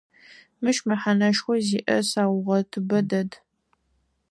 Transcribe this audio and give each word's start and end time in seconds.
Мыщ 0.61 0.77
мэхьанэшхо 0.87 1.53
зиӏэ 1.65 1.97
саугъэтыбэ 2.09 2.99
дэт. 3.09 3.31